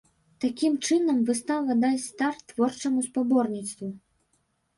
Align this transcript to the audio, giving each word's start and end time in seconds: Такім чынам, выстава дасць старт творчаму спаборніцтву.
Такім 0.43 0.77
чынам, 0.87 1.19
выстава 1.27 1.75
дасць 1.83 2.07
старт 2.15 2.41
творчаму 2.55 3.05
спаборніцтву. 3.11 3.93